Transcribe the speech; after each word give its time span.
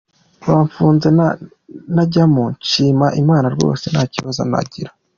Bamfunze 0.47 1.07
najyamo 1.95 2.43
nshima 2.59 3.05
Imana 3.21 3.47
rwose 3.55 3.85
nta 3.93 4.03
kibazo 4.13 4.41
nagira. 4.51 4.91